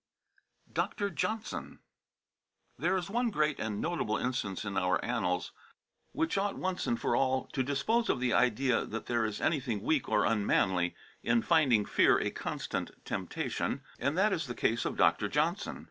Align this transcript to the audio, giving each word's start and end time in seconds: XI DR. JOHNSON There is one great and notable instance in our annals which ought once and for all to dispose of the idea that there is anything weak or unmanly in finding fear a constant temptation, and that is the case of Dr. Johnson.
XI 0.75 0.81
DR. 0.97 1.09
JOHNSON 1.11 1.77
There 2.79 2.97
is 2.97 3.11
one 3.11 3.29
great 3.29 3.59
and 3.59 3.79
notable 3.79 4.17
instance 4.17 4.65
in 4.65 4.75
our 4.75 4.99
annals 5.05 5.51
which 6.11 6.39
ought 6.39 6.57
once 6.57 6.87
and 6.87 6.99
for 6.99 7.15
all 7.15 7.45
to 7.53 7.61
dispose 7.61 8.09
of 8.09 8.19
the 8.19 8.33
idea 8.33 8.83
that 8.83 9.05
there 9.05 9.25
is 9.25 9.39
anything 9.39 9.83
weak 9.83 10.09
or 10.09 10.25
unmanly 10.25 10.95
in 11.21 11.43
finding 11.43 11.85
fear 11.85 12.17
a 12.17 12.31
constant 12.31 12.89
temptation, 13.05 13.83
and 13.99 14.17
that 14.17 14.33
is 14.33 14.47
the 14.47 14.55
case 14.55 14.85
of 14.85 14.97
Dr. 14.97 15.27
Johnson. 15.29 15.79